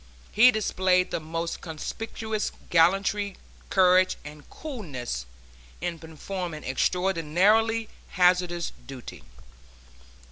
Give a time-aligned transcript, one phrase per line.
[0.31, 3.37] He displayed the most conspicuous gallantry,
[3.69, 5.27] courage and coolness,
[5.79, 9.21] in performing extraordinarily hazardous duty.